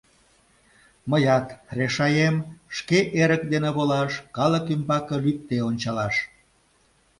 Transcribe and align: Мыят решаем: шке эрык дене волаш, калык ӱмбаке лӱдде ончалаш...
Мыят 1.09 1.47
решаем: 1.79 2.35
шке 2.75 2.99
эрык 3.21 3.43
дене 3.53 3.69
волаш, 3.77 4.11
калык 4.35 4.65
ӱмбаке 4.73 5.15
лӱдде 5.23 5.57
ончалаш... 5.69 6.15